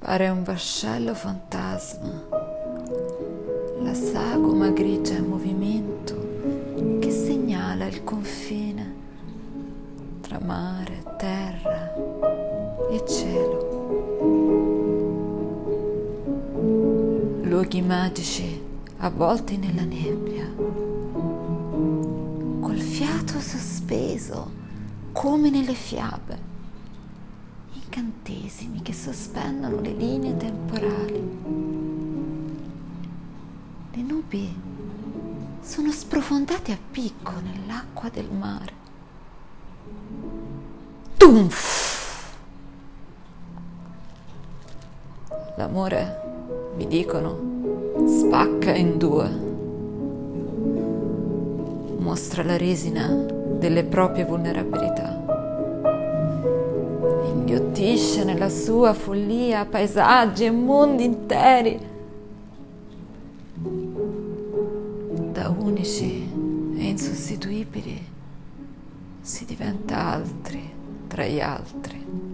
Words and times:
Pare 0.00 0.30
un 0.30 0.42
vascello 0.42 1.14
fantasma. 1.14 2.26
La 3.82 3.92
sagoma 3.92 4.70
grigia 4.70 5.16
in 5.18 5.26
movimento 5.26 6.98
che 7.00 7.10
segnala 7.10 7.84
il 7.84 8.02
confine 8.02 8.94
tra 10.22 10.40
mare, 10.42 11.02
terra 11.18 11.92
e 12.90 13.04
cielo. 13.06 13.68
Luoghi 17.42 17.82
magici 17.82 18.58
avvolti 18.96 19.58
nella 19.58 19.84
nebbia, 19.84 20.50
col 22.60 22.78
fiato 22.78 23.38
sospeso 23.38 24.50
come 25.12 25.50
nelle 25.50 25.74
fiabe, 25.74 26.38
incantesimi 27.72 28.82
che 28.82 28.92
sospendono 28.92 29.80
le 29.80 29.92
linee 29.92 30.36
temporali. 30.36 31.38
Le 33.92 34.02
nubi 34.02 34.54
sono 35.60 35.90
sprofondate 35.90 36.72
a 36.72 36.78
picco 36.90 37.32
nell'acqua 37.40 38.08
del 38.08 38.30
mare. 38.30 38.72
Tumf! 41.16 41.78
L'amore, 45.56 46.20
mi 46.76 46.86
dicono, 46.86 47.38
spacca 48.06 48.74
in 48.74 48.96
due. 48.96 49.28
Mostra 51.98 52.42
la 52.42 52.56
resina 52.56 53.08
delle 53.08 53.84
proprie 53.84 54.24
vulnerabilità. 54.24 55.39
Inghiottisce 57.50 58.22
nella 58.22 58.48
sua 58.48 58.94
follia 58.94 59.64
paesaggi 59.64 60.44
e 60.44 60.52
mondi 60.52 61.02
interi. 61.02 61.80
Da 65.32 65.48
unici 65.48 66.28
e 66.76 66.84
insostituibili 66.84 68.06
si 69.20 69.44
diventa 69.46 69.96
altri 69.96 70.62
tra 71.08 71.26
gli 71.26 71.40
altri. 71.40 72.29